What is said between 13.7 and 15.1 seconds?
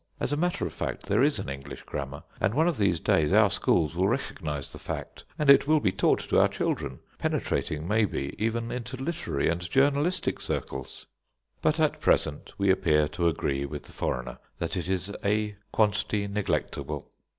the foreigner that it